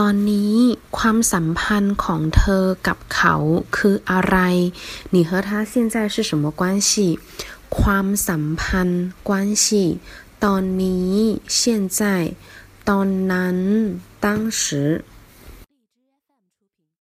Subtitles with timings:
[0.00, 0.54] ตอนนี้
[0.98, 3.34] ความสัมพันธ์ของเธอกับเขา
[3.76, 4.36] คืออะไร
[5.14, 6.90] 你和他现在是什么关系
[7.78, 9.30] ความสัมพันธ์关
[9.64, 9.66] 系
[10.44, 11.14] ตอนนี้
[11.58, 11.60] 现
[11.98, 12.00] 在
[12.88, 13.58] ตอนนั้น
[14.24, 14.26] 当
[14.60, 14.62] 时